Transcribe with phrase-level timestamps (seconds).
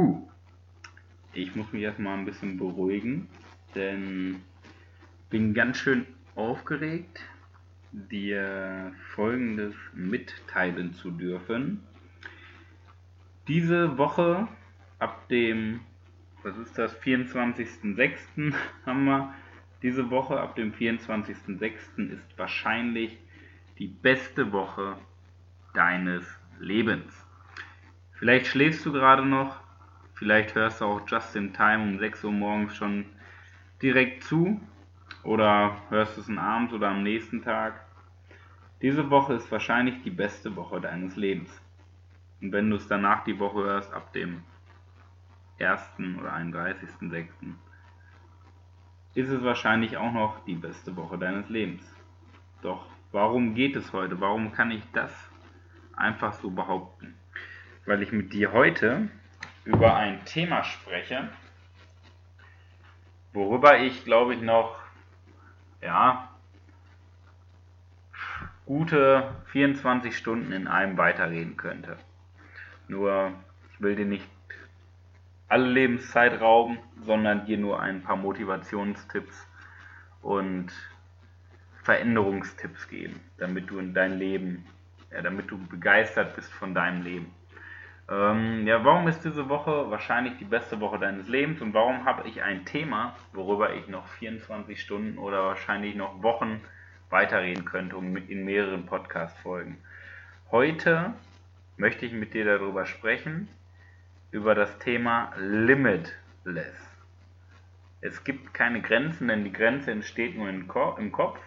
[0.00, 0.26] Puh.
[1.34, 3.28] Ich muss mich erstmal ein bisschen beruhigen,
[3.74, 4.40] denn
[5.28, 6.06] bin ganz schön
[6.36, 7.20] aufgeregt,
[7.92, 11.82] dir Folgendes mitteilen zu dürfen.
[13.46, 14.48] Diese Woche
[15.00, 15.80] ab dem,
[16.44, 18.54] was ist das, 24.06.
[18.86, 19.34] haben wir,
[19.82, 22.08] diese Woche ab dem 24.06.
[22.08, 23.18] ist wahrscheinlich
[23.78, 24.96] die beste Woche
[25.74, 26.24] deines
[26.58, 27.12] Lebens.
[28.12, 29.59] Vielleicht schläfst du gerade noch,
[30.20, 33.06] vielleicht hörst du auch just in time um 6 Uhr morgens schon
[33.80, 34.60] direkt zu
[35.24, 37.86] oder hörst es abends oder am nächsten Tag.
[38.82, 41.50] Diese Woche ist wahrscheinlich die beste Woche deines Lebens.
[42.42, 44.42] Und wenn du es danach die Woche hörst, ab dem
[45.58, 45.80] 1.
[46.18, 47.28] oder 31.06.,
[49.14, 51.82] ist es wahrscheinlich auch noch die beste Woche deines Lebens.
[52.60, 54.20] Doch warum geht es heute?
[54.20, 55.12] Warum kann ich das
[55.96, 57.14] einfach so behaupten?
[57.86, 59.08] Weil ich mit dir heute
[59.64, 61.28] über ein Thema spreche,
[63.32, 64.76] worüber ich glaube ich noch,
[65.80, 66.28] ja,
[68.66, 71.96] gute 24 Stunden in einem weiterreden könnte.
[72.88, 73.32] Nur,
[73.72, 74.28] ich will dir nicht
[75.48, 79.46] alle Lebenszeit rauben, sondern dir nur ein paar Motivationstipps
[80.22, 80.72] und
[81.82, 84.64] Veränderungstipps geben, damit du in dein Leben,
[85.10, 87.34] ja, damit du begeistert bist von deinem Leben.
[88.10, 92.28] Ähm, ja, warum ist diese Woche wahrscheinlich die beste Woche deines Lebens und warum habe
[92.28, 96.60] ich ein Thema, worüber ich noch 24 Stunden oder wahrscheinlich noch Wochen
[97.08, 99.78] weiterreden könnte in mehreren Podcast-Folgen?
[100.50, 101.14] Heute
[101.76, 103.48] möchte ich mit dir darüber sprechen,
[104.32, 106.76] über das Thema Limitless.
[108.00, 111.38] Es gibt keine Grenzen, denn die Grenze entsteht nur im Kopf.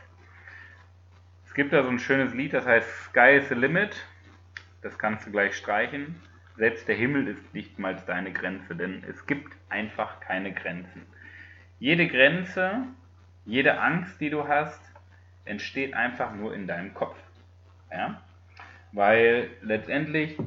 [1.45, 4.05] Es gibt da so ein schönes Lied, das heißt Sky is the Limit.
[4.81, 6.15] Das kannst du gleich streichen.
[6.55, 11.01] Selbst der Himmel ist nicht mal deine Grenze, denn es gibt einfach keine Grenzen.
[11.79, 12.83] Jede Grenze,
[13.45, 14.81] jede Angst, die du hast,
[15.45, 17.17] entsteht einfach nur in deinem Kopf.
[17.91, 18.21] Ja?
[18.91, 20.37] Weil letztendlich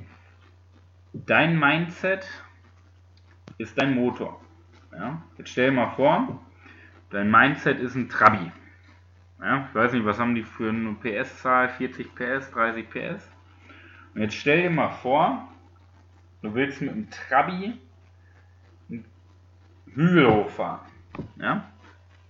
[1.13, 2.27] dein Mindset
[3.59, 4.41] ist dein Motor.
[4.93, 5.23] Ja?
[5.39, 6.41] Jetzt stell dir mal vor,
[7.11, 8.53] dein Mindset ist ein Trabi.
[9.41, 9.67] Ja?
[9.69, 11.69] Ich weiß nicht, was haben die für eine PS-Zahl?
[11.69, 13.31] 40 PS, 30 PS?
[14.15, 15.53] Und jetzt stell dir mal vor,
[16.47, 17.75] Du willst mit dem Trabi
[18.89, 19.05] einen
[19.93, 20.87] Hügel hochfahren.
[21.41, 21.69] Ja?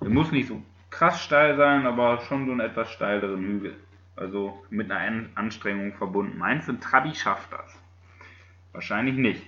[0.01, 3.77] Der muss nicht so krass steil sein, aber schon so einen etwas steileren Hügel.
[4.17, 6.39] Also mit einer Anstrengung verbunden.
[6.39, 7.79] Meinst du, ein Trabi schafft das?
[8.73, 9.47] Wahrscheinlich nicht.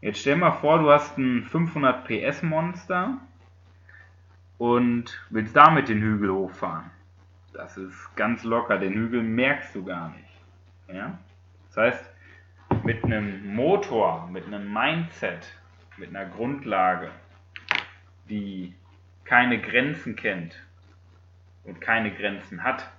[0.00, 3.18] Jetzt stell mal vor, du hast ein 500 PS Monster
[4.58, 6.90] und willst damit den Hügel hochfahren.
[7.52, 8.78] Das ist ganz locker.
[8.78, 10.40] Den Hügel merkst du gar nicht.
[10.88, 11.16] Ja?
[11.68, 12.09] Das heißt,
[12.84, 15.52] mit einem Motor, mit einem Mindset,
[15.96, 17.10] mit einer Grundlage,
[18.28, 18.74] die
[19.24, 20.54] keine Grenzen kennt
[21.64, 22.90] und keine Grenzen hat,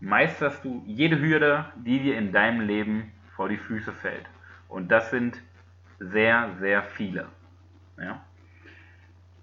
[0.00, 4.26] meisterst du jede Hürde, die dir in deinem Leben vor die Füße fällt.
[4.68, 5.40] Und das sind
[5.98, 7.26] sehr, sehr viele.
[7.98, 8.20] Ja?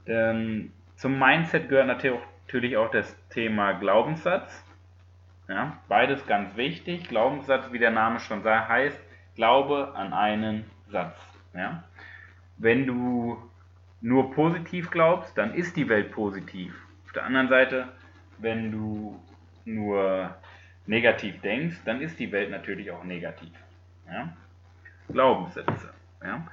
[0.07, 4.63] Ähm, zum Mindset gehört natürlich auch das Thema Glaubenssatz.
[5.47, 5.77] Ja?
[5.87, 7.07] Beides ganz wichtig.
[7.09, 8.99] Glaubenssatz, wie der Name schon sagt, heißt,
[9.35, 11.17] Glaube an einen Satz.
[11.53, 11.83] Ja?
[12.57, 13.37] Wenn du
[14.01, 16.73] nur positiv glaubst, dann ist die Welt positiv.
[17.05, 17.89] Auf der anderen Seite,
[18.37, 19.19] wenn du
[19.65, 20.35] nur
[20.85, 23.53] negativ denkst, dann ist die Welt natürlich auch negativ.
[24.07, 24.29] Ja?
[25.09, 25.93] Glaubenssätze.
[26.23, 26.45] Ja?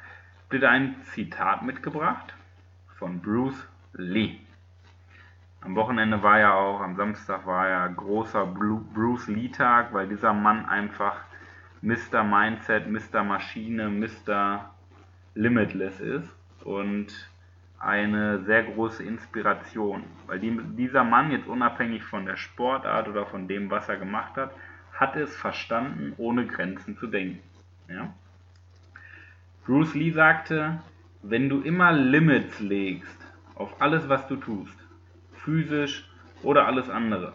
[0.48, 2.34] Bitte ein Zitat mitgebracht
[2.98, 4.38] von Bruce Lee.
[5.60, 10.32] Am Wochenende war ja auch, am Samstag war ja großer Bruce Lee Tag, weil dieser
[10.32, 11.16] Mann einfach
[11.82, 12.22] Mr.
[12.22, 13.25] Mindset, Mr.
[13.25, 14.70] Maschine, Mr.
[15.34, 16.28] Limitless ist
[16.65, 17.09] und
[17.81, 23.48] eine sehr große Inspiration, weil die, dieser Mann jetzt unabhängig von der Sportart oder von
[23.48, 24.53] dem, was er gemacht hat,
[24.92, 27.41] hat es verstanden, ohne Grenzen zu denken.
[27.89, 28.15] Ja?
[29.66, 30.80] Bruce Lee sagte,
[31.22, 33.18] wenn du immer Limits legst
[33.57, 34.78] auf alles, was du tust,
[35.33, 36.09] physisch
[36.45, 37.33] oder alles andere,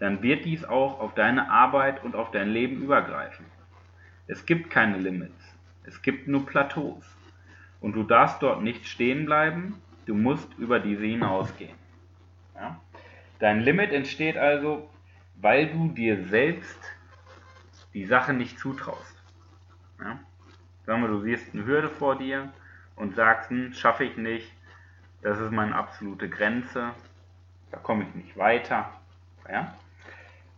[0.00, 3.46] dann wird dies auch auf deine Arbeit und auf dein Leben übergreifen.
[4.26, 5.56] Es gibt keine Limits.
[5.84, 7.04] Es gibt nur Plateaus.
[7.80, 11.76] Und du darfst dort nicht stehen bleiben, du musst über diese hinausgehen.
[12.54, 12.80] Ja?
[13.38, 14.88] Dein Limit entsteht also,
[15.36, 16.80] weil du dir selbst
[17.94, 19.22] die Sache nicht zutraust.
[20.00, 20.18] Ja?
[20.86, 22.52] Sagen wir, du siehst eine Hürde vor dir
[22.96, 24.52] und sagst, hm, schaffe ich nicht,
[25.22, 26.92] das ist meine absolute Grenze,
[27.70, 28.90] da komme ich nicht weiter.
[29.48, 29.74] Ja?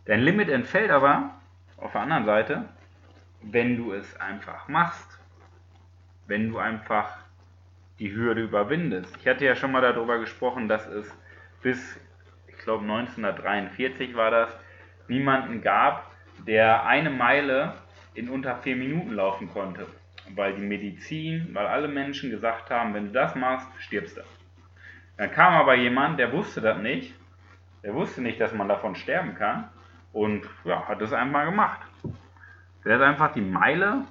[0.05, 1.35] Dein Limit entfällt aber
[1.77, 2.69] auf der anderen Seite,
[3.41, 5.17] wenn du es einfach machst.
[6.27, 7.17] wenn du einfach
[7.97, 9.17] die Hürde überwindest.
[9.17, 11.11] Ich hatte ja schon mal darüber gesprochen, dass es
[11.63, 11.99] bis,
[12.47, 14.55] ich glaube 1943 war das,
[15.07, 16.09] niemanden gab,
[16.47, 17.73] der eine Meile
[18.13, 19.87] in unter vier Minuten laufen konnte.
[20.35, 24.21] Weil die Medizin, weil alle Menschen gesagt haben, wenn du das machst, stirbst du.
[25.17, 27.15] Dann kam aber jemand, der wusste das nicht.
[27.83, 29.69] Der wusste nicht, dass man davon sterben kann.
[30.13, 31.81] Und ja, hat es einmal gemacht.
[32.85, 34.05] Der hat einfach die Meile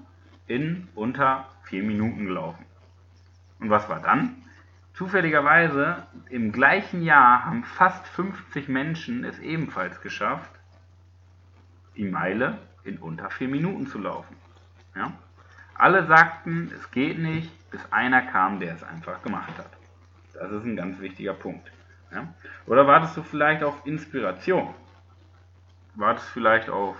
[0.46, 2.64] in unter vier Minuten gelaufen.
[3.60, 4.42] Und was war dann?
[4.94, 10.50] Zufälligerweise im gleichen Jahr haben fast 50 Menschen es ebenfalls geschafft,
[11.96, 14.36] die Meile in unter vier Minuten zu laufen.
[14.96, 15.12] Ja?
[15.74, 19.70] Alle sagten, es geht nicht, bis einer kam, der es einfach gemacht hat.
[20.34, 21.70] Das ist ein ganz wichtiger Punkt.
[22.10, 22.26] Ja?
[22.66, 24.74] Oder wartest du vielleicht auf Inspiration?
[25.94, 26.96] Wartest vielleicht auf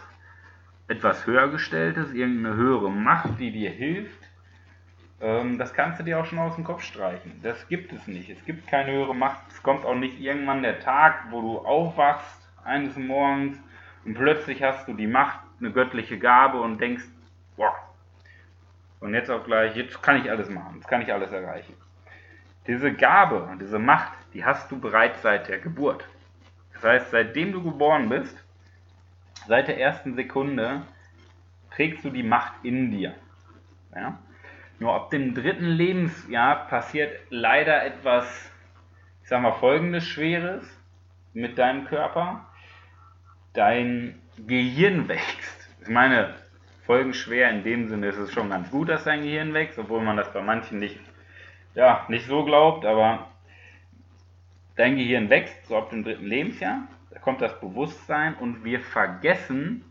[0.89, 4.29] etwas höhergestelltes, irgendeine höhere Macht, die dir hilft?
[5.21, 7.41] Ähm, das kannst du dir auch schon aus dem Kopf streichen.
[7.43, 8.31] Das gibt es nicht.
[8.31, 9.43] Es gibt keine höhere Macht.
[9.51, 13.59] Es kommt auch nicht irgendwann der Tag, wo du aufwachst eines Morgens
[14.05, 17.05] und plötzlich hast du die Macht, eine göttliche Gabe und denkst,
[17.57, 17.75] boah,
[19.01, 21.75] und jetzt auch gleich, jetzt kann ich alles machen, jetzt kann ich alles erreichen.
[22.67, 26.07] Diese Gabe und diese Macht, die hast du bereits seit der Geburt.
[26.75, 28.37] Das heißt, seitdem du geboren bist,
[29.49, 30.83] seit der ersten Sekunde,
[31.71, 33.15] trägst du die Macht in dir.
[33.95, 34.19] Ja?
[34.79, 38.53] Nur ab dem dritten Lebensjahr passiert leider etwas,
[39.23, 40.65] ich sag mal, folgendes Schweres
[41.33, 42.47] mit deinem Körper.
[43.55, 45.69] Dein Gehirn wächst.
[45.83, 46.35] Ich meine,
[46.87, 50.17] folgenschwer in dem Sinne ist es schon ganz gut, dass dein Gehirn wächst, obwohl man
[50.17, 51.01] das bei manchen nicht,
[51.75, 53.29] ja, nicht so glaubt, aber
[54.77, 59.85] dein Gehirn wächst so ab dem dritten Lebensjahr, da kommt das Bewusstsein und wir vergessen,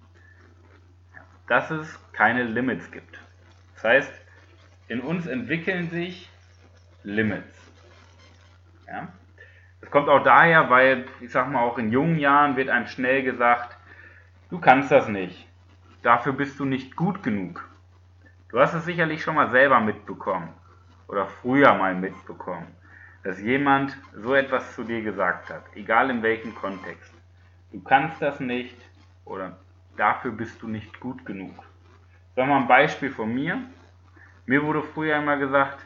[1.48, 3.20] dass es keine Limits gibt.
[3.76, 4.14] Das heißt,
[4.88, 6.30] in uns entwickeln sich
[7.04, 7.58] Limits.
[8.88, 9.08] Ja?
[9.82, 13.24] Das kommt auch daher, weil, ich sag mal, auch in jungen Jahren wird einem schnell
[13.24, 13.78] gesagt,
[14.50, 15.48] du kannst das nicht.
[16.02, 17.68] Dafür bist du nicht gut genug.
[18.50, 20.54] Du hast es sicherlich schon mal selber mitbekommen
[21.08, 22.68] oder früher mal mitbekommen,
[23.28, 27.14] dass jemand so etwas zu dir gesagt hat, egal in welchem Kontext.
[27.74, 28.78] Du kannst das nicht
[29.26, 29.58] oder
[29.98, 31.54] dafür bist du nicht gut genug.
[32.38, 33.60] Sag mal ein Beispiel von mir.
[34.46, 35.86] Mir wurde früher immer gesagt,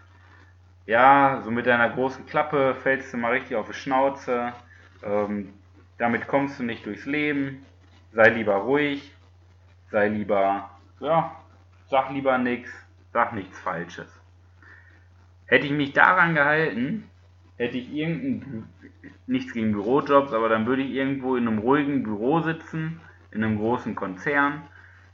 [0.86, 4.54] ja, so mit deiner großen Klappe fällst du mal richtig auf die Schnauze,
[5.02, 5.52] ähm,
[5.98, 7.66] damit kommst du nicht durchs Leben,
[8.14, 9.16] sei lieber ruhig,
[9.90, 11.36] sei lieber, ja,
[11.90, 12.70] sag lieber nichts,
[13.14, 14.16] sag nichts Falsches.
[15.48, 17.08] Hätte ich mich daran gehalten,
[17.62, 18.68] hätte ich irgendein,
[19.28, 23.00] nichts gegen Bürojobs, aber dann würde ich irgendwo in einem ruhigen Büro sitzen,
[23.30, 24.64] in einem großen Konzern,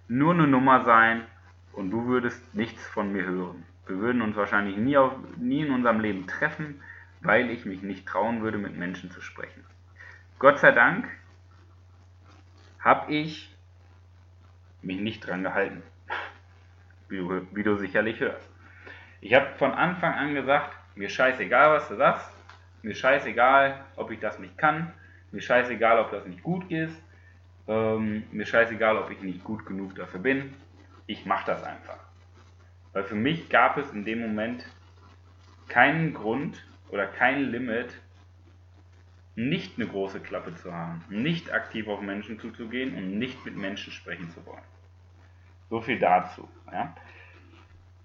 [0.08, 1.24] nur eine Nummer sein
[1.74, 3.66] und du würdest nichts von mir hören.
[3.86, 6.82] Wir würden uns wahrscheinlich nie, auf, nie in unserem Leben treffen,
[7.20, 9.66] weil ich mich nicht trauen würde, mit Menschen zu sprechen.
[10.40, 11.06] Gott sei Dank
[12.80, 13.54] habe ich
[14.82, 15.84] mich nicht dran gehalten,
[17.10, 18.50] wie du, wie du sicherlich hörst.
[19.20, 22.37] Ich habe von Anfang an gesagt, mir scheißegal, was du sagst,
[22.82, 24.94] mir scheißegal, ob ich das nicht kann,
[25.32, 26.96] mir scheißegal, ob das nicht gut ist,
[27.68, 30.54] ähm, mir scheißegal, ob ich nicht gut genug dafür bin,
[31.06, 32.00] ich mache das einfach.
[32.94, 34.66] Weil für mich gab es in dem Moment
[35.68, 37.94] keinen Grund oder kein Limit,
[39.36, 43.94] nicht eine große Klappe zu haben, nicht aktiv auf Menschen zuzugehen und nicht mit Menschen
[43.94, 44.64] sprechen zu wollen.
[45.70, 46.50] So viel dazu.
[46.72, 46.96] Ja.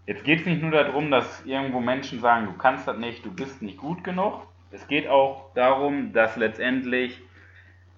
[0.06, 3.32] Jetzt geht es nicht nur darum, dass irgendwo Menschen sagen, du kannst das nicht, du
[3.32, 4.46] bist nicht gut genug.
[4.72, 7.20] Es geht auch darum, dass letztendlich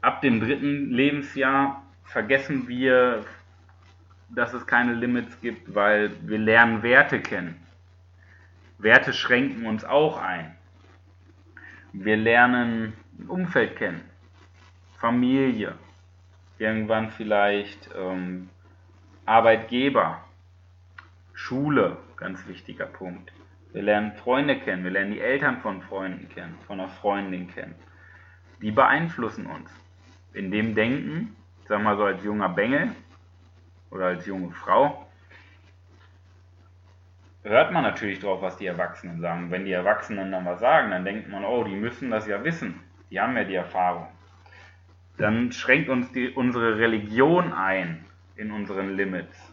[0.01, 3.25] ab dem dritten Lebensjahr vergessen wir
[4.35, 7.61] dass es keine Limits gibt, weil wir lernen Werte kennen.
[8.79, 10.57] Werte schränken uns auch ein.
[11.93, 14.03] Wir lernen ein Umfeld kennen,
[14.99, 15.79] Familie,
[16.59, 18.51] irgendwann vielleicht ähm,
[19.27, 20.25] Arbeitgeber,
[21.33, 23.33] Schule, ganz wichtiger Punkt.
[23.75, 27.75] Wir lernen Freunde kennen, wir lernen die Eltern von Freunden kennen, von einer Freundin kennen.
[28.63, 29.69] Die beeinflussen uns.
[30.33, 32.93] In dem Denken, ich sag mal so als junger Bengel,
[33.91, 35.09] oder als junge Frau,
[37.43, 39.51] hört man natürlich drauf, was die Erwachsenen sagen.
[39.51, 42.79] Wenn die Erwachsenen dann was sagen, dann denkt man, oh, die müssen das ja wissen.
[43.11, 44.07] Die haben ja die Erfahrung.
[45.17, 48.05] Dann schränkt uns die, unsere Religion ein
[48.37, 49.53] in unseren Limits.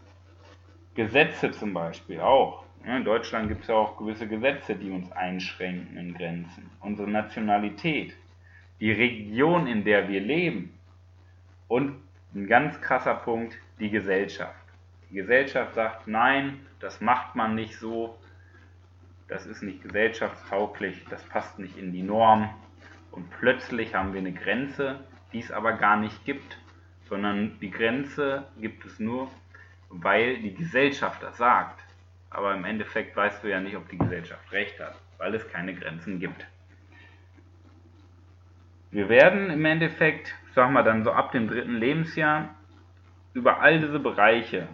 [0.93, 2.60] Gesetze zum Beispiel auch.
[2.83, 6.69] In Deutschland gibt es ja auch gewisse Gesetze, die uns einschränken in Grenzen.
[6.79, 8.15] Unsere Nationalität,
[8.79, 10.73] die Region, in der wir leben
[11.67, 12.01] und
[12.33, 14.55] ein ganz krasser Punkt, die Gesellschaft.
[15.09, 18.17] Die Gesellschaft sagt, nein, das macht man nicht so,
[19.27, 22.49] das ist nicht gesellschaftstauglich, das passt nicht in die Norm.
[23.11, 24.99] Und plötzlich haben wir eine Grenze,
[25.33, 26.57] die es aber gar nicht gibt,
[27.07, 29.29] sondern die Grenze gibt es nur,
[29.89, 31.79] weil die Gesellschaft das sagt.
[32.31, 35.75] Aber im Endeffekt weißt du ja nicht, ob die Gesellschaft recht hat, weil es keine
[35.75, 36.47] Grenzen gibt.
[38.89, 42.55] Wir werden im Endeffekt, sagen wir dann so ab dem dritten Lebensjahr,
[43.33, 44.67] über all diese Bereiche,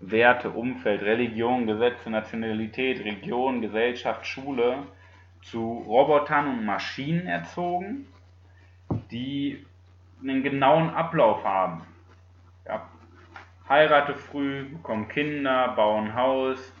[0.00, 4.86] Werte, Umfeld, Religion, Gesetze, Nationalität, Region, Gesellschaft, Schule,
[5.42, 8.06] zu Robotern und Maschinen erzogen,
[9.10, 9.64] die
[10.22, 11.82] einen genauen Ablauf haben.
[12.66, 12.88] Ja,
[13.68, 16.72] heirate früh, bekomm Kinder, bau ein Haus,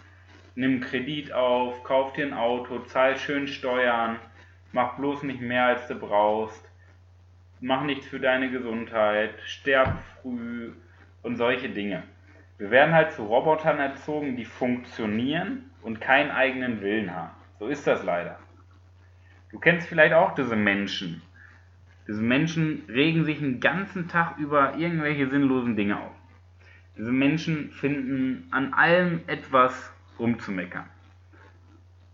[0.54, 4.18] nimm Kredit auf, kauf dir ein Auto, zahl schön Steuern,
[4.72, 6.68] mach bloß nicht mehr als du brauchst,
[7.60, 10.72] mach nichts für deine Gesundheit, sterb früh
[11.22, 12.02] und solche Dinge.
[12.58, 17.34] Wir werden halt zu Robotern erzogen, die funktionieren und keinen eigenen Willen haben.
[17.58, 18.38] So ist das leider.
[19.50, 21.22] Du kennst vielleicht auch diese Menschen.
[22.06, 26.12] Diese Menschen regen sich den ganzen Tag über irgendwelche sinnlosen Dinge auf.
[26.96, 30.88] Diese Menschen finden an allem etwas rumzumeckern.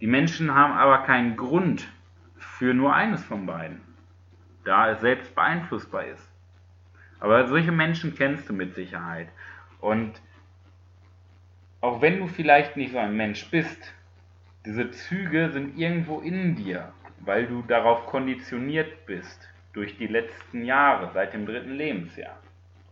[0.00, 1.88] Die Menschen haben aber keinen Grund
[2.36, 3.80] für nur eines von beiden,
[4.64, 6.30] da es selbst beeinflussbar ist.
[7.18, 9.28] Aber solche Menschen kennst du mit Sicherheit.
[9.80, 10.20] Und
[11.82, 13.94] auch wenn du vielleicht nicht so ein Mensch bist,
[14.64, 21.10] diese Züge sind irgendwo in dir, weil du darauf konditioniert bist durch die letzten Jahre,
[21.12, 22.38] seit dem dritten Lebensjahr.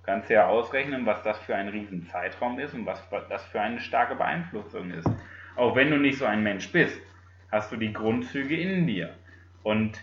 [0.08, 4.14] Kannst ja ausrechnen, was das für ein Riesenzeitraum ist und was das für eine starke
[4.14, 5.06] Beeinflussung ist.
[5.54, 6.98] Auch wenn du nicht so ein Mensch bist,
[7.52, 9.14] hast du die Grundzüge in dir.
[9.62, 10.02] Und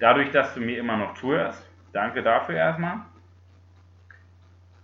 [0.00, 3.02] dadurch, dass du mir immer noch zuhörst, danke dafür erstmal,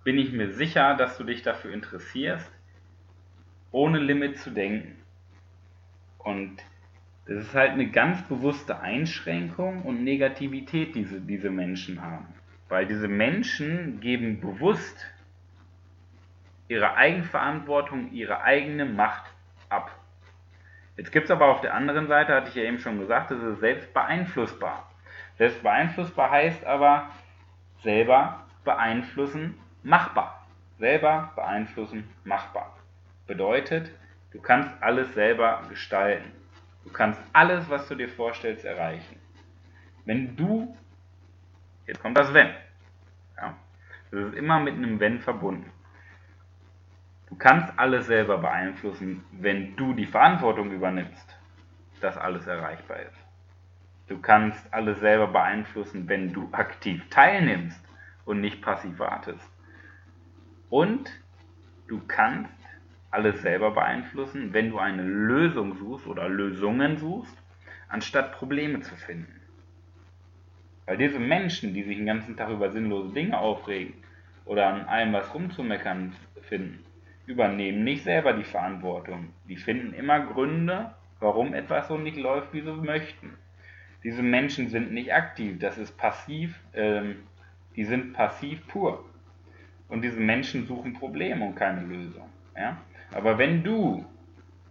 [0.04, 2.48] bin ich mir sicher, dass du dich dafür interessierst,
[3.72, 5.02] ohne Limit zu denken.
[6.18, 6.62] Und
[7.26, 12.28] das ist halt eine ganz bewusste Einschränkung und Negativität, die diese, diese Menschen haben.
[12.70, 15.06] Weil diese Menschen geben bewusst
[16.68, 19.24] ihre Eigenverantwortung, ihre eigene Macht
[19.68, 19.90] ab.
[20.96, 23.42] Jetzt gibt es aber auf der anderen Seite, hatte ich ja eben schon gesagt, das
[23.42, 24.88] ist selbst beeinflussbar.
[25.36, 27.10] Selbst beeinflussbar heißt aber
[27.82, 30.46] selber beeinflussen, machbar.
[30.78, 32.76] Selber beeinflussen, machbar.
[33.26, 33.90] Bedeutet,
[34.32, 36.30] du kannst alles selber gestalten.
[36.84, 39.18] Du kannst alles, was du dir vorstellst, erreichen.
[40.04, 40.76] Wenn du,
[41.90, 42.50] jetzt kommt das Wenn.
[43.36, 43.56] Ja,
[44.12, 45.70] das ist immer mit einem Wenn verbunden.
[47.28, 51.36] Du kannst alles selber beeinflussen, wenn du die Verantwortung übernimmst,
[52.00, 53.16] dass alles erreichbar ist.
[54.06, 57.80] Du kannst alles selber beeinflussen, wenn du aktiv teilnimmst
[58.24, 59.48] und nicht passiv wartest.
[60.68, 61.10] Und
[61.88, 62.52] du kannst
[63.10, 67.36] alles selber beeinflussen, wenn du eine Lösung suchst oder Lösungen suchst,
[67.88, 69.39] anstatt Probleme zu finden.
[70.86, 73.94] Weil diese Menschen, die sich den ganzen Tag über sinnlose Dinge aufregen
[74.44, 76.84] oder an allem was rumzumeckern finden,
[77.26, 79.28] übernehmen nicht selber die Verantwortung.
[79.48, 83.36] Die finden immer Gründe, warum etwas so nicht läuft, wie sie möchten.
[84.02, 87.16] Diese Menschen sind nicht aktiv, das ist passiv, ähm,
[87.76, 89.04] die sind passiv pur.
[89.88, 92.28] Und diese Menschen suchen Probleme und keine Lösung.
[92.56, 92.78] Ja?
[93.12, 94.04] Aber wenn du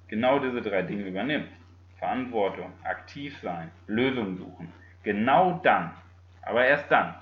[0.08, 1.52] genau diese drei Dinge übernimmst,
[1.98, 4.72] Verantwortung, aktiv sein, Lösungen suchen,
[5.04, 5.94] genau dann,
[6.42, 7.16] aber erst dann,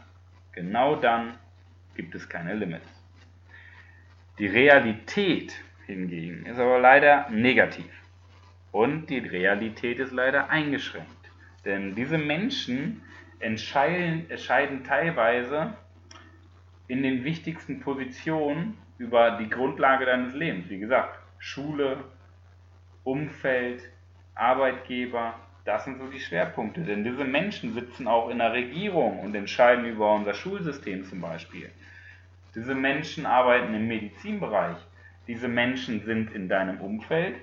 [0.52, 1.38] genau dann
[1.96, 2.88] gibt es keine Limits.
[4.40, 7.92] Die Realität hingegen ist aber leider negativ.
[8.72, 11.32] Und die Realität ist leider eingeschränkt.
[11.66, 13.02] Denn diese Menschen
[13.40, 15.74] entscheiden, entscheiden teilweise
[16.88, 20.70] in den wichtigsten Positionen über die Grundlage deines Lebens.
[20.70, 22.04] Wie gesagt, Schule,
[23.04, 23.82] Umfeld,
[24.36, 26.82] Arbeitgeber, das sind so die Schwerpunkte.
[26.82, 31.70] Denn diese Menschen sitzen auch in der Regierung und entscheiden über unser Schulsystem zum Beispiel.
[32.56, 34.78] Diese Menschen arbeiten im Medizinbereich.
[35.28, 37.36] Diese Menschen sind in deinem Umfeld,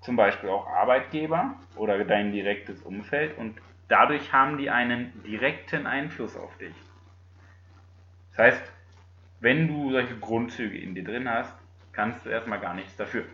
[0.00, 6.36] zum Beispiel auch Arbeitgeber oder dein direktes Umfeld und dadurch haben die einen direkten Einfluss
[6.36, 6.74] auf dich.
[8.30, 8.72] Das heißt,
[9.38, 11.54] wenn du solche Grundzüge in dir drin hast,
[11.92, 13.24] kannst du erstmal gar nichts dafür.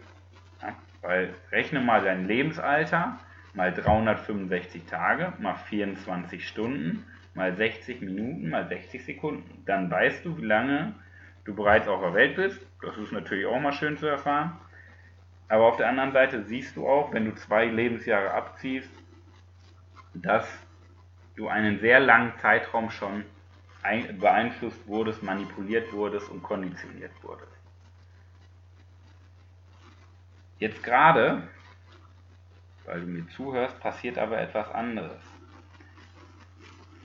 [0.60, 0.76] Ja?
[1.00, 3.18] Weil rechne mal dein Lebensalter
[3.56, 9.62] mal 365 Tage mal 24 Stunden mal 60 Minuten mal 60 Sekunden.
[9.66, 10.94] Dann weißt du, wie lange
[11.44, 12.60] du bereits auf der Welt bist.
[12.82, 14.58] Das ist natürlich auch mal schön zu erfahren.
[15.48, 18.90] Aber auf der anderen Seite siehst du auch, wenn du zwei Lebensjahre abziehst,
[20.14, 20.46] dass
[21.36, 23.24] du einen sehr langen Zeitraum schon
[24.18, 27.52] beeinflusst wurdest, manipuliert wurdest und konditioniert wurdest.
[30.58, 31.46] Jetzt gerade
[32.86, 35.22] weil du mir zuhörst, passiert aber etwas anderes.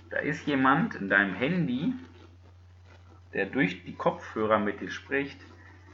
[0.10, 1.94] Da ist jemand in deinem Handy,
[3.34, 5.40] der durch die Kopfhörer mit dir spricht,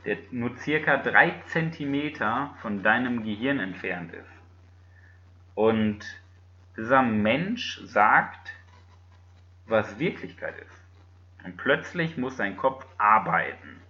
[0.05, 4.31] der nur circa drei Zentimeter von deinem Gehirn entfernt ist.
[5.53, 5.99] Und
[6.75, 8.53] dieser Mensch sagt,
[9.65, 10.83] was Wirklichkeit ist.
[11.43, 13.81] Und plötzlich muss dein Kopf arbeiten.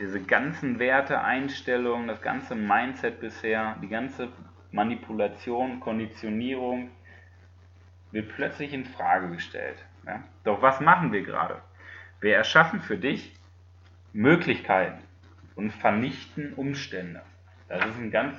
[0.00, 4.28] Diese ganzen Werte, Einstellungen, das ganze Mindset bisher, die ganze
[4.74, 6.90] Manipulation, Konditionierung
[8.10, 9.76] wird plötzlich in Frage gestellt.
[10.04, 10.24] Ja?
[10.42, 11.62] Doch was machen wir gerade?
[12.20, 13.32] Wir erschaffen für dich
[14.12, 14.98] Möglichkeiten
[15.54, 17.22] und vernichten Umstände.
[17.68, 18.36] Das ist ein ganz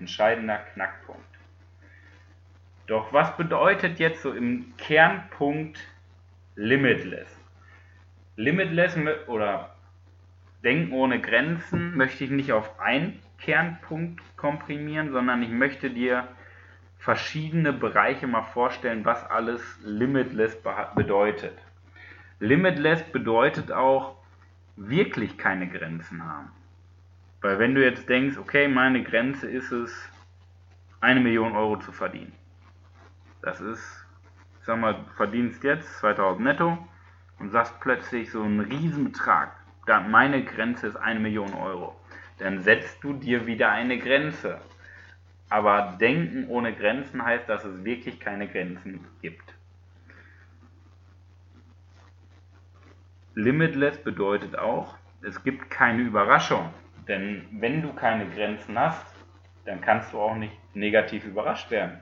[0.00, 1.22] entscheidender Knackpunkt.
[2.86, 5.78] Doch was bedeutet jetzt so im Kernpunkt
[6.56, 7.28] Limitless?
[8.36, 9.74] Limitless oder
[10.62, 16.26] Denken ohne Grenzen möchte ich nicht auf einen Kernpunkt komprimieren, sondern ich möchte dir
[16.98, 20.56] verschiedene Bereiche mal vorstellen, was alles Limitless
[20.94, 21.58] bedeutet.
[22.40, 24.16] Limitless bedeutet auch
[24.76, 26.50] wirklich keine Grenzen haben.
[27.42, 30.10] Weil wenn du jetzt denkst, okay, meine Grenze ist es,
[31.02, 32.32] eine Million Euro zu verdienen.
[33.42, 34.06] Das ist,
[34.60, 36.78] ich sag mal, verdienst jetzt 2000 netto
[37.38, 39.52] und sagst plötzlich so einen Riesenbetrag.
[40.08, 41.94] Meine Grenze ist eine Million Euro.
[42.38, 44.60] Dann setzt du dir wieder eine Grenze.
[45.48, 49.54] Aber Denken ohne Grenzen heißt, dass es wirklich keine Grenzen gibt.
[53.34, 56.72] Limitless bedeutet auch, es gibt keine Überraschung.
[57.08, 59.06] Denn wenn du keine Grenzen hast,
[59.64, 62.00] dann kannst du auch nicht negativ überrascht werden.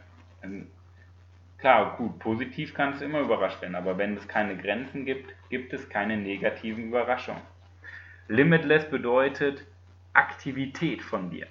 [1.58, 5.72] Klar, gut, positiv kannst du immer überrascht werden, aber wenn es keine Grenzen gibt, gibt
[5.72, 7.42] es keine negativen Überraschungen.
[8.28, 9.64] Limitless bedeutet
[10.14, 11.46] Aktivität von dir.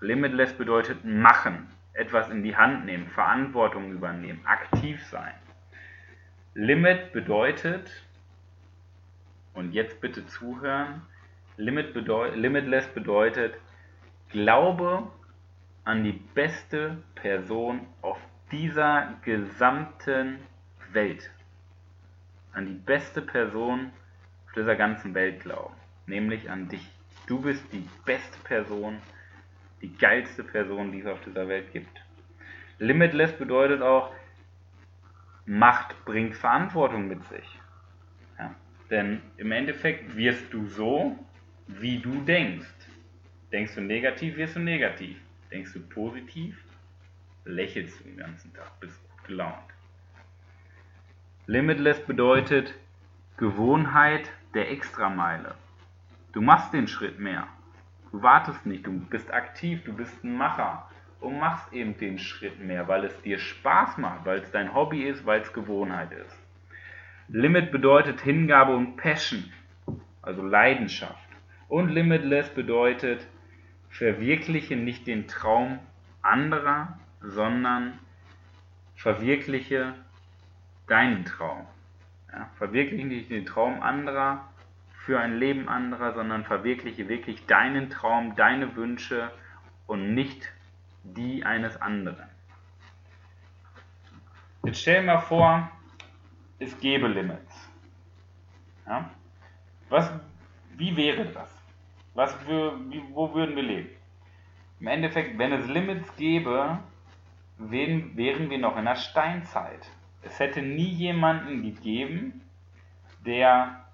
[0.00, 5.34] Limitless bedeutet machen, etwas in die Hand nehmen, Verantwortung übernehmen, aktiv sein.
[6.54, 7.90] Limit bedeutet,
[9.54, 11.02] und jetzt bitte zuhören,
[11.58, 13.54] Limit bedeu Limitless bedeutet,
[14.28, 15.10] glaube
[15.84, 18.18] an die beste Person auf
[18.50, 20.38] dieser gesamten
[20.92, 21.30] Welt.
[22.52, 23.92] An die beste Person
[24.46, 25.74] auf dieser ganzen Welt glauben.
[26.06, 26.95] Nämlich an dich.
[27.26, 28.98] Du bist die beste Person,
[29.82, 32.00] die geilste Person, die es auf dieser Welt gibt.
[32.78, 34.12] Limitless bedeutet auch,
[35.48, 37.60] Macht bringt Verantwortung mit sich.
[38.38, 38.54] Ja?
[38.90, 41.16] Denn im Endeffekt wirst du so,
[41.68, 42.66] wie du denkst.
[43.52, 45.16] Denkst du negativ, wirst du negativ.
[45.52, 46.62] Denkst du positiv,
[47.44, 49.54] lächelst du den ganzen Tag, bist gut gelaunt.
[51.46, 52.74] Limitless bedeutet
[53.36, 55.54] Gewohnheit der Extrameile.
[56.36, 57.48] Du machst den Schritt mehr.
[58.12, 60.86] Du wartest nicht, du bist aktiv, du bist ein Macher
[61.18, 65.04] und machst eben den Schritt mehr, weil es dir Spaß macht, weil es dein Hobby
[65.04, 66.38] ist, weil es Gewohnheit ist.
[67.28, 69.50] Limit bedeutet Hingabe und Passion,
[70.20, 71.26] also Leidenschaft.
[71.68, 73.26] Und Limitless bedeutet,
[73.88, 75.78] verwirkliche nicht den Traum
[76.20, 77.98] anderer, sondern
[78.94, 79.94] verwirkliche
[80.86, 81.66] deinen Traum.
[82.30, 84.46] Ja, verwirkliche nicht den Traum anderer
[85.06, 89.30] für ein Leben anderer, sondern verwirkliche wirklich deinen Traum, deine Wünsche
[89.86, 90.52] und nicht
[91.04, 92.26] die eines anderen.
[94.64, 95.70] Jetzt stell dir mal vor,
[96.58, 97.70] es gäbe Limits.
[98.84, 99.08] Ja?
[99.90, 100.10] Was,
[100.76, 101.56] wie wäre das?
[102.14, 103.90] Was für, wie, wo würden wir leben?
[104.80, 106.80] Im Endeffekt, wenn es Limits gäbe,
[107.58, 109.88] wären, wären wir noch in der Steinzeit.
[110.22, 112.40] Es hätte nie jemanden gegeben,
[113.24, 113.85] der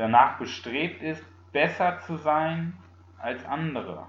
[0.00, 2.72] danach bestrebt ist, besser zu sein
[3.18, 4.06] als andere.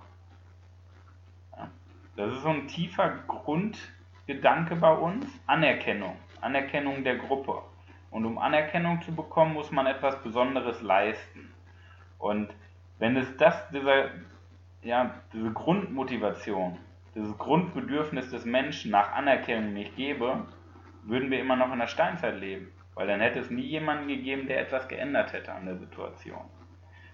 [2.15, 5.25] Das ist so ein tiefer Grundgedanke bei uns.
[5.47, 6.15] Anerkennung.
[6.39, 7.61] Anerkennung der Gruppe.
[8.09, 11.53] Und um Anerkennung zu bekommen, muss man etwas Besonderes leisten.
[12.19, 12.53] Und
[12.99, 14.11] wenn es das, dieser,
[14.83, 16.77] ja, diese Grundmotivation,
[17.15, 20.45] dieses Grundbedürfnis des Menschen nach Anerkennung nicht gäbe,
[21.03, 22.71] würden wir immer noch in der Steinzeit leben.
[22.95, 26.41] Weil dann hätte es nie jemanden gegeben, der etwas geändert hätte an der Situation.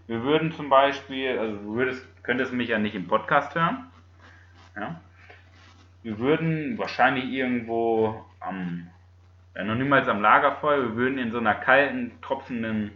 [0.08, 3.88] Wir würden zum Beispiel, also du würdest, könntest mich ja nicht im Podcast hören.
[4.76, 5.02] Ja?
[6.04, 8.88] Wir würden wahrscheinlich irgendwo am,
[9.56, 12.92] ja, noch niemals am Lagerfeuer, wir würden in so einer kalten, tropfenden,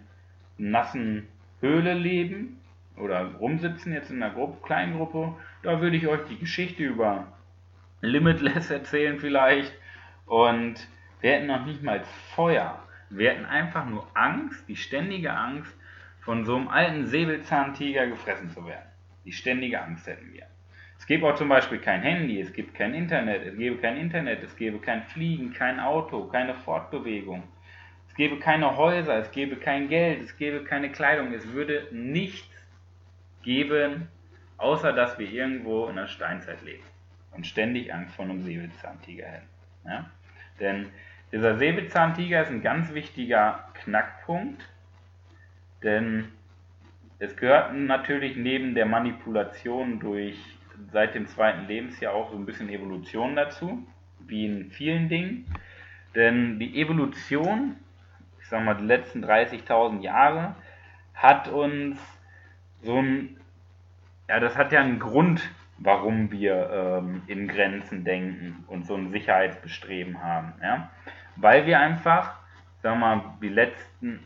[0.58, 1.28] nassen
[1.60, 2.62] Höhle leben
[2.98, 7.28] oder rumsitzen jetzt in einer Gruppe, kleinen Gruppe, da würde ich euch die Geschichte über
[8.02, 9.74] Limitless erzählen vielleicht
[10.26, 10.88] und
[11.22, 12.04] wir hätten noch nicht mal
[12.36, 12.82] Feuer.
[13.10, 15.74] Wir hätten einfach nur Angst, die ständige Angst,
[16.22, 18.90] von so einem alten Säbelzahntiger gefressen zu werden.
[19.26, 20.46] Die ständige Angst hätten wir.
[20.98, 24.44] Es gibt auch zum Beispiel kein Handy, es gibt kein Internet, es gäbe kein Internet,
[24.44, 27.44] es gäbe kein Fliegen, kein Auto, keine Fortbewegung.
[28.08, 32.48] Es gäbe keine Häuser, es gäbe kein Geld, es gäbe keine Kleidung, es würde nichts
[33.42, 34.10] geben,
[34.58, 36.84] außer dass wir irgendwo in der Steinzeit leben
[37.32, 39.48] und ständig Angst vor einem Säbelzahntiger hätten.
[39.86, 40.10] Ja?
[40.60, 40.90] Denn
[41.32, 44.68] dieser Säbelzahntiger ist ein ganz wichtiger Knackpunkt,
[45.84, 46.30] denn
[47.20, 50.38] es gehört natürlich neben der Manipulation durch
[50.92, 53.86] seit dem zweiten Lebensjahr auch so ein bisschen Evolution dazu,
[54.20, 55.46] wie in vielen Dingen.
[56.16, 57.76] Denn die Evolution,
[58.40, 60.56] ich sag mal die letzten 30.000 Jahre,
[61.14, 62.00] hat uns
[62.82, 63.38] so ein,
[64.28, 69.12] ja, das hat ja einen Grund, warum wir ähm, in Grenzen denken und so ein
[69.12, 70.54] Sicherheitsbestreben haben.
[70.62, 70.92] Ja?
[71.36, 72.36] Weil wir einfach,
[72.82, 74.26] sagen wir mal, die letzten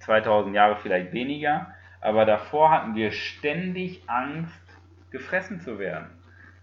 [0.00, 4.60] 2000 Jahre vielleicht weniger, aber davor hatten wir ständig Angst,
[5.10, 6.06] gefressen zu werden.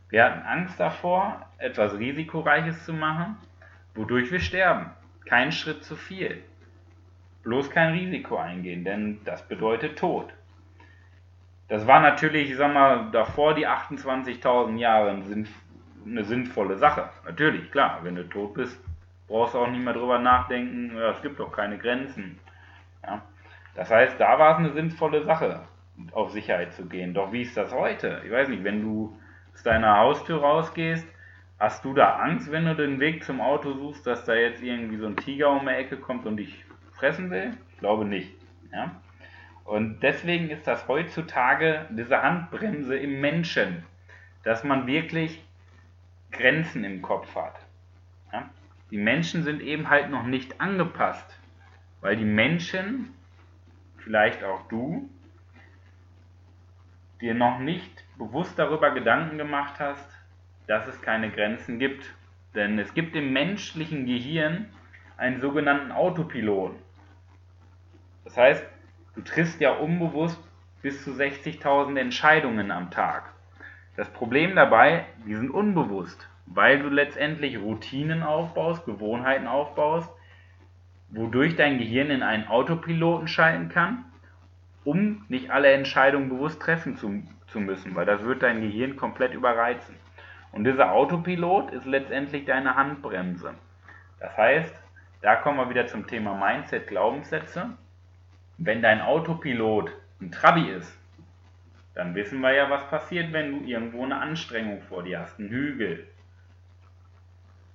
[0.10, 3.38] Wir hatten Angst davor, etwas Risikoreiches zu machen,
[3.96, 4.92] wodurch wir sterben.
[5.26, 6.44] Kein Schritt zu viel.
[7.44, 10.34] Bloß kein Risiko eingehen, denn das bedeutet Tod.
[11.70, 15.12] Das war natürlich, ich sag mal, davor die 28.000 Jahre
[16.06, 17.10] eine sinnvolle Sache.
[17.24, 18.78] Natürlich, klar, wenn du tot bist,
[19.32, 22.38] brauchst du auch nicht mehr drüber nachdenken, es gibt doch keine Grenzen.
[23.04, 23.22] Ja?
[23.76, 25.62] Das heißt, da war es eine sinnvolle Sache,
[26.12, 27.14] auf Sicherheit zu gehen.
[27.14, 28.22] Doch wie ist das heute?
[28.26, 29.18] Ich weiß nicht, wenn du
[29.54, 31.08] aus deiner Haustür rausgehst,
[31.60, 34.98] hast du da Angst, wenn du den Weg zum Auto suchst, dass da jetzt irgendwie
[34.98, 37.52] so ein Tiger um die Ecke kommt und dich fressen will?
[37.72, 38.34] Ich glaube nicht.
[38.74, 38.92] Ja?
[39.64, 43.86] Und deswegen ist das heutzutage diese Handbremse im Menschen,
[44.44, 45.42] dass man wirklich
[46.32, 47.61] Grenzen im Kopf hat.
[48.92, 51.40] Die Menschen sind eben halt noch nicht angepasst,
[52.02, 53.14] weil die Menschen,
[53.98, 55.10] vielleicht auch du,
[57.22, 60.10] dir noch nicht bewusst darüber Gedanken gemacht hast,
[60.68, 62.14] dass es keine Grenzen gibt.
[62.54, 64.68] Denn es gibt im menschlichen Gehirn
[65.16, 66.78] einen sogenannten Autopiloten.
[68.26, 68.66] Das heißt,
[69.16, 70.42] du triffst ja unbewusst
[70.82, 73.32] bis zu 60.000 Entscheidungen am Tag.
[73.96, 80.10] Das Problem dabei, die sind unbewusst, weil du letztendlich Routinen aufbaust, Gewohnheiten aufbaust,
[81.10, 84.06] wodurch dein Gehirn in einen Autopiloten schalten kann
[84.84, 89.34] um nicht alle Entscheidungen bewusst treffen zu, zu müssen, weil das wird dein Gehirn komplett
[89.34, 89.96] überreizen.
[90.52, 93.54] Und dieser Autopilot ist letztendlich deine Handbremse.
[94.20, 94.76] Das heißt,
[95.22, 97.70] da kommen wir wieder zum Thema Mindset, Glaubenssätze.
[98.58, 100.98] Wenn dein Autopilot ein Trabi ist,
[101.94, 105.50] dann wissen wir ja, was passiert, wenn du irgendwo eine Anstrengung vor dir hast, einen
[105.50, 106.08] Hügel.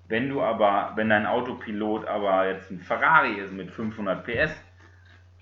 [0.09, 4.67] Wenn du aber, wenn dein Autopilot aber jetzt ein Ferrari ist mit 500 PS,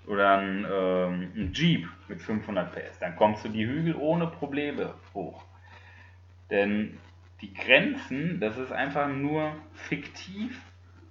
[0.07, 4.93] oder ein, ähm, ein Jeep mit 500 PS, dann kommst du die Hügel ohne Probleme
[5.13, 5.43] hoch.
[6.49, 6.97] Denn
[7.41, 10.59] die Grenzen, das ist einfach nur fiktiv,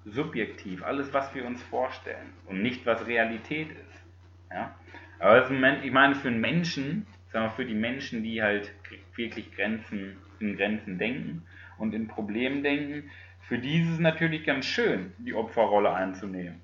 [0.05, 4.05] subjektiv, alles, was wir uns vorstellen und nicht, was Realität ist.
[4.51, 4.75] Ja?
[5.19, 8.73] Aber ich meine, für einen Menschen, sagen wir, für die Menschen, die halt
[9.17, 11.43] wirklich Grenzen, in Grenzen denken
[11.79, 13.11] und in Problemen denken,
[13.49, 16.61] für die ist es natürlich ganz schön, die Opferrolle einzunehmen.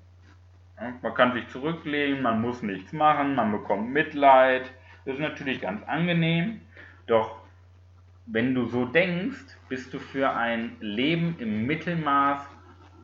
[1.01, 4.63] Man kann sich zurücklehnen, man muss nichts machen, man bekommt Mitleid.
[5.05, 6.61] Das ist natürlich ganz angenehm.
[7.05, 7.41] Doch
[8.25, 12.47] wenn du so denkst, bist du für ein Leben im Mittelmaß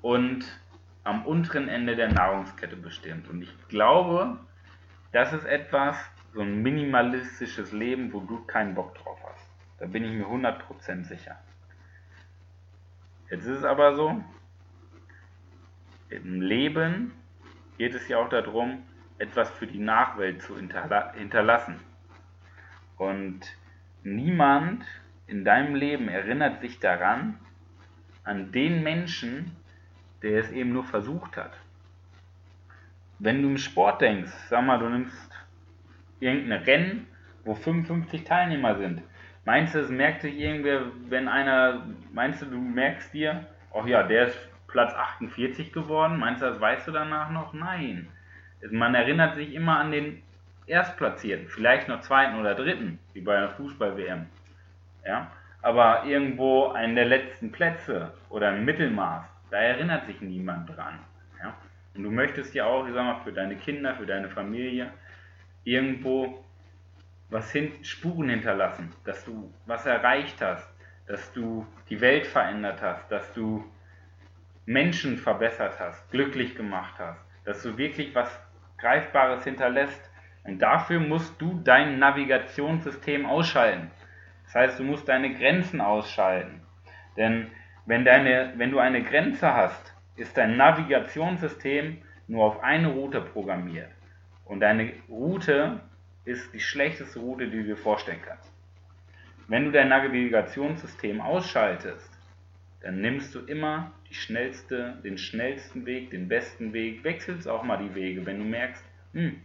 [0.02, 0.46] und
[1.04, 3.30] am unteren Ende der Nahrungskette bestimmt.
[3.30, 4.40] Und ich glaube,
[5.12, 5.96] das ist etwas,
[6.34, 9.50] so ein minimalistisches Leben, wo du keinen Bock drauf hast.
[9.80, 11.38] Da bin ich mir 100% sicher.
[13.30, 14.24] Jetzt ist es aber so,
[16.10, 17.12] im Leben
[17.78, 18.84] geht es ja auch darum,
[19.18, 21.80] etwas für die Nachwelt zu hinterlassen.
[22.98, 23.42] Und
[24.04, 24.86] niemand
[25.28, 27.38] in deinem Leben erinnert sich daran,
[28.24, 29.56] an den Menschen,
[30.22, 31.52] der es eben nur versucht hat.
[33.20, 35.32] Wenn du im Sport denkst, sag mal, du nimmst
[36.20, 37.08] irgendein Rennen,
[37.44, 39.02] wo 55 Teilnehmer sind.
[39.48, 44.04] Meinst du, es merkt sich irgendwer, wenn einer, meinst du, du merkst dir, ach ja,
[44.04, 46.20] der ist Platz 48 geworden.
[46.20, 47.54] Meinst du, das weißt du danach noch?
[47.54, 48.10] Nein.
[48.72, 50.22] Man erinnert sich immer an den
[50.66, 54.26] Erstplatzierten, vielleicht noch zweiten oder dritten, wie bei einer Fußball-WM.
[55.06, 55.32] Ja?
[55.62, 61.00] Aber irgendwo einen der letzten Plätze oder ein Mittelmaß, da erinnert sich niemand dran.
[61.42, 61.56] Ja?
[61.96, 64.92] Und du möchtest ja auch, ich sag mal, für deine Kinder, für deine Familie
[65.64, 66.44] irgendwo
[67.30, 70.68] was hin, Spuren hinterlassen, dass du was erreicht hast,
[71.08, 73.64] dass du die Welt verändert hast, dass du
[74.66, 78.40] Menschen verbessert hast, glücklich gemacht hast, dass du wirklich was
[78.78, 80.12] Greifbares hinterlässt.
[80.44, 83.92] Und dafür musst du dein Navigationssystem ausschalten.
[84.46, 86.62] Das heißt, du musst deine Grenzen ausschalten.
[87.18, 87.48] Denn
[87.86, 93.92] wenn, deine, wenn du eine Grenze hast, ist dein Navigationssystem nur auf eine Route programmiert.
[94.46, 95.82] Und deine Route
[96.28, 98.52] ist die schlechteste Route, die du dir vorstellen kannst.
[99.48, 102.12] Wenn du dein Navigationssystem ausschaltest,
[102.82, 107.96] dann nimmst du immer schnellste, den schnellsten Weg, den besten Weg, wechselst auch mal die
[107.96, 109.42] Wege, wenn du merkst, hm,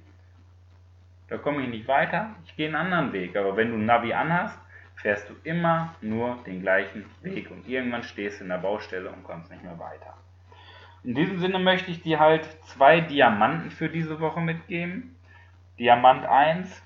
[1.29, 3.37] da komme ich nicht weiter, ich gehe einen anderen Weg.
[3.37, 4.59] Aber wenn du ein Navi anhast,
[4.97, 9.25] fährst du immer nur den gleichen Weg und irgendwann stehst du in der Baustelle und
[9.25, 10.15] kommst nicht mehr weiter.
[11.05, 15.17] In diesem Sinne möchte ich dir halt zwei Diamanten für diese Woche mitgeben.
[15.83, 16.81] Diamant 1,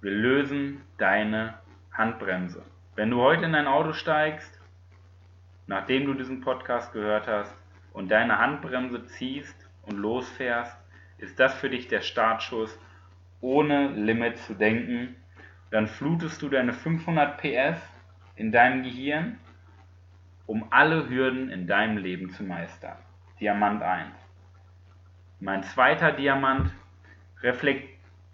[0.00, 1.54] wir lösen deine
[1.92, 2.62] Handbremse.
[2.94, 4.62] Wenn du heute in dein Auto steigst,
[5.66, 7.52] nachdem du diesen Podcast gehört hast
[7.92, 10.76] und deine Handbremse ziehst und losfährst,
[11.18, 12.78] ist das für dich der Startschuss,
[13.40, 15.16] ohne Limit zu denken.
[15.72, 17.82] Dann flutest du deine 500 PS
[18.36, 19.40] in deinem Gehirn,
[20.46, 22.96] um alle Hürden in deinem Leben zu meistern.
[23.40, 24.14] Diamant 1.
[25.40, 26.70] Mein zweiter Diamant,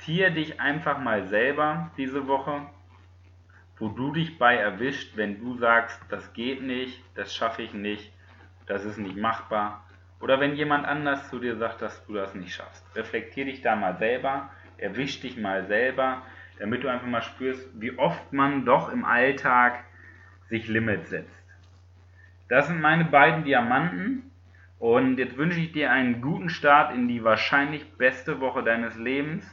[0.00, 2.62] reflektier dich einfach mal selber diese Woche
[3.80, 8.12] wo du dich bei erwischt, wenn du sagst, das geht nicht, das schaffe ich nicht,
[8.66, 9.86] das ist nicht machbar.
[10.20, 12.84] Oder wenn jemand anders zu dir sagt, dass du das nicht schaffst.
[12.94, 16.20] Reflektier dich da mal selber, erwisch dich mal selber,
[16.58, 19.82] damit du einfach mal spürst, wie oft man doch im Alltag
[20.50, 21.46] sich Limits setzt.
[22.50, 24.30] Das sind meine beiden Diamanten
[24.78, 29.50] und jetzt wünsche ich dir einen guten Start in die wahrscheinlich beste Woche deines Lebens.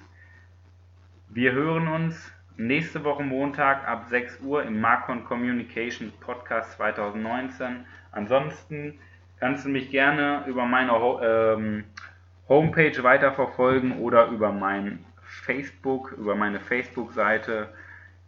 [1.29, 7.85] Wir hören uns nächste Woche Montag ab 6 Uhr im Marcon Communication Podcast 2019.
[8.13, 8.97] Ansonsten
[9.37, 11.83] kannst du mich gerne über meine ähm,
[12.47, 17.73] Homepage weiterverfolgen oder über mein Facebook, über meine Facebook-Seite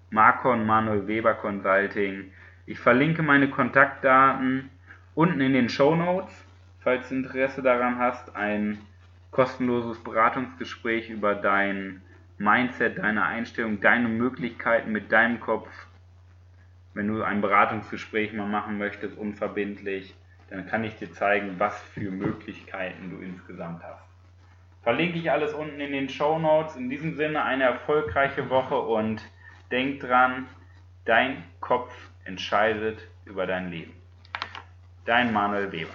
[0.10, 2.34] Marcon Manuel Weber Consulting.
[2.66, 4.70] Ich verlinke meine Kontaktdaten
[5.16, 6.34] unten in den Show Notes,
[6.82, 8.78] falls du Interesse daran hast, ein
[9.32, 12.02] kostenloses Beratungsgespräch über dein
[12.40, 15.68] Mindset, deine Einstellung, deine Möglichkeiten mit deinem Kopf.
[16.94, 20.16] Wenn du ein Beratungsgespräch mal machen möchtest, unverbindlich,
[20.50, 24.06] dann kann ich dir zeigen, was für Möglichkeiten du insgesamt hast.
[24.84, 26.78] Verlinke ich alles unten in den Show Notes.
[26.78, 29.22] In diesem Sinne eine erfolgreiche Woche und
[29.70, 30.48] denk dran,
[31.04, 33.94] dein Kopf entscheidet über dein Leben.
[35.04, 35.92] Dein Manuel Weber.